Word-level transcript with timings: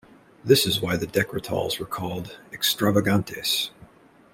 This 0.43 0.65
is 0.65 0.81
why 0.81 0.97
these 0.97 1.09
Decretals 1.11 1.77
were 1.79 1.85
called 1.85 2.39
"Extravagantes". 2.51 3.69